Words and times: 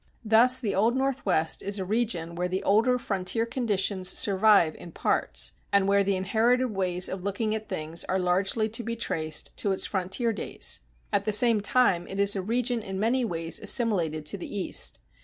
Thus 0.25 0.59
the 0.59 0.73
Old 0.73 0.95
Northwest 0.97 1.61
is 1.61 1.77
a 1.77 1.85
region 1.85 2.33
where 2.33 2.47
the 2.47 2.63
older 2.63 2.97
frontier 2.97 3.45
conditions 3.45 4.09
survive 4.09 4.73
in 4.77 4.93
parts, 4.93 5.51
and 5.71 5.87
where 5.87 6.03
the 6.03 6.15
inherited 6.15 6.71
ways 6.71 7.07
of 7.07 7.23
looking 7.23 7.53
at 7.53 7.69
things 7.69 8.03
are 8.05 8.17
largely 8.17 8.67
to 8.67 8.81
be 8.83 8.95
traced 8.95 9.55
to 9.57 9.71
its 9.71 9.85
frontier 9.85 10.33
days. 10.33 10.79
At 11.13 11.25
the 11.25 11.31
same 11.31 11.61
time 11.61 12.07
it 12.07 12.19
is 12.19 12.35
a 12.35 12.41
region 12.41 12.81
in 12.81 12.99
many 12.99 13.23
ways 13.23 13.59
assimilated 13.59 14.25
to 14.25 14.39
the 14.39 14.57
East. 14.57 14.97